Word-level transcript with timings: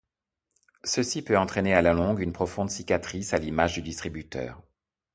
Ceci 0.83 1.21
peut 1.21 1.37
entrainer 1.37 1.75
à 1.75 1.83
la 1.83 1.93
longue 1.93 2.21
une 2.21 2.33
profonde 2.33 2.71
citatrice 2.71 3.35
à 3.35 3.37
l’image 3.37 3.75
du 3.75 3.83
distributeur. 3.83 4.59